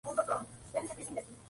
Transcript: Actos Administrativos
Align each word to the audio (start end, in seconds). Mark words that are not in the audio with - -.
Actos 0.03 0.47
Administrativos 0.73 1.37